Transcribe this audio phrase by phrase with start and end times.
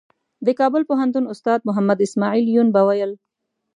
[0.45, 3.11] د کابل پوهنتون استاد محمد اسمعیل یون به ویل.